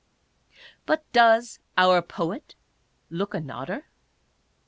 [0.87, 2.55] But does our poet
[3.11, 3.85] look a nodder